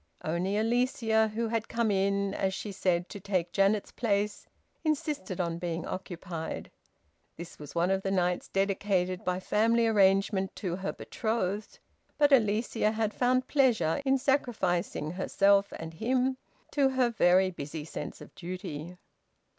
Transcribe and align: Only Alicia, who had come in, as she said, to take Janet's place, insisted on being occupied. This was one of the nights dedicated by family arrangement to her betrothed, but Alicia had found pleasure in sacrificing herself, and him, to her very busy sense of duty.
Only 0.25 0.57
Alicia, 0.57 1.27
who 1.27 1.47
had 1.49 1.67
come 1.69 1.91
in, 1.91 2.33
as 2.33 2.55
she 2.55 2.71
said, 2.71 3.07
to 3.09 3.19
take 3.19 3.51
Janet's 3.53 3.91
place, 3.91 4.47
insisted 4.83 5.39
on 5.39 5.59
being 5.59 5.85
occupied. 5.85 6.71
This 7.37 7.59
was 7.59 7.75
one 7.75 7.91
of 7.91 8.01
the 8.01 8.09
nights 8.09 8.47
dedicated 8.47 9.23
by 9.23 9.39
family 9.39 9.85
arrangement 9.85 10.55
to 10.55 10.75
her 10.77 10.91
betrothed, 10.91 11.77
but 12.17 12.31
Alicia 12.31 12.91
had 12.93 13.13
found 13.13 13.47
pleasure 13.47 14.01
in 14.03 14.17
sacrificing 14.17 15.11
herself, 15.11 15.71
and 15.75 15.93
him, 15.93 16.35
to 16.71 16.89
her 16.89 17.11
very 17.11 17.51
busy 17.51 17.85
sense 17.85 18.21
of 18.21 18.33
duty. 18.33 18.97